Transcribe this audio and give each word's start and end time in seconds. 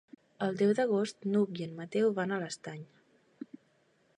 El 0.45 0.55
deu 0.61 0.71
d'agost 0.79 1.27
n'Hug 1.33 1.61
i 1.61 1.65
en 1.67 1.75
Mateu 1.81 2.09
van 2.21 2.33
a 2.33 2.41
l'Estany. 2.45 2.83